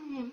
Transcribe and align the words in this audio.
him. 0.00 0.32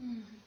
Mm. 0.00 0.39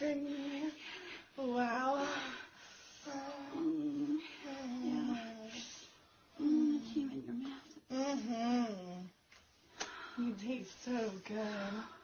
Wow. 0.00 0.14
wow. 1.36 2.06
Mm. 3.56 4.18
Mm. 6.40 6.78
Mm-hmm. 7.92 8.64
You 10.18 10.34
taste 10.34 10.84
so 10.84 11.10
good. 11.26 11.97